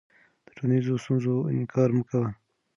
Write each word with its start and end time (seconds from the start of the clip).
د 0.45 0.47
ټولنیزو 0.55 0.93
ستونزو 1.03 1.33
انکار 1.53 1.89
مه 1.97 2.03
کوه. 2.09 2.29